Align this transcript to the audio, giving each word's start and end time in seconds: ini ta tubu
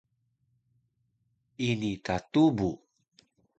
ini 1.69 1.91
ta 2.05 2.15
tubu 2.31 2.69